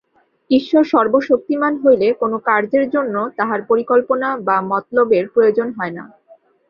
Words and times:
ঈশ্বর 0.49 0.83
সর্বশক্তিমান 0.85 1.73
হইলে 1.83 2.07
কোন 2.21 2.31
কার্যের 2.47 2.85
জন্য 2.89 3.15
তাঁহার 3.37 3.61
পরিকল্পনা 3.69 4.27
বা 4.47 4.57
মতলবের 4.69 5.25
প্রয়োজন 5.33 5.67
হয় 5.77 5.93
না। 5.97 6.03